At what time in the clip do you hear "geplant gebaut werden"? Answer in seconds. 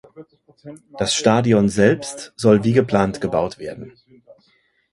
2.73-3.93